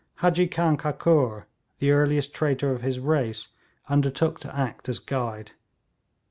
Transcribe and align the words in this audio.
Hadji 0.15 0.47
Khan 0.47 0.77
Kakur, 0.77 1.45
the 1.77 1.91
earliest 1.91 2.33
traitor 2.33 2.71
of 2.71 2.81
his 2.81 2.97
race, 2.97 3.49
undertook 3.87 4.39
to 4.39 4.55
act 4.57 4.89
as 4.89 4.97
guide. 4.97 5.51